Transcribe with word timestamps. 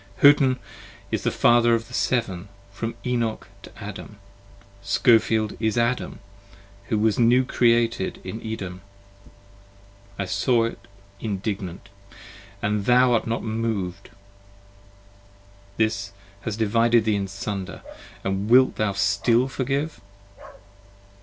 Hutn 0.23 0.57
is 1.11 1.21
the 1.21 1.29
Father 1.29 1.75
of 1.75 1.87
the 1.87 1.93
Seven 1.93 2.49
25 2.75 2.75
From 2.79 2.95
Enoch 3.05 3.47
to 3.61 3.71
Adam: 3.83 4.17
Schofield 4.81 5.55
is 5.59 5.77
Adam 5.77 6.17
who 6.85 6.97
was 6.97 7.19
New 7.19 7.45
Created 7.45 8.19
in 8.23 8.41
Edom. 8.43 8.81
I 10.17 10.25
saw 10.25 10.63
it 10.65 10.87
indignant, 11.19 11.89
& 12.15 12.61
thou 12.63 13.13
art 13.13 13.27
not 13.27 13.43
moved! 13.43 14.09
This 15.77 16.13
has 16.45 16.57
divided 16.57 17.05
thee 17.05 17.15
in 17.15 17.27
sunder: 17.27 17.83
and 18.23 18.49
wilt 18.49 18.77
thou 18.77 18.93
still 18.93 19.47
forgive? 19.47 20.01